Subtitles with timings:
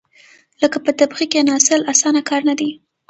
[0.61, 2.69] لکه په تبخي کېناستل، اسانه کار نه دی.